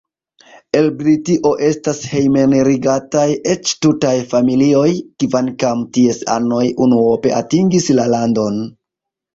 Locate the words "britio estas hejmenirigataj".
1.01-3.27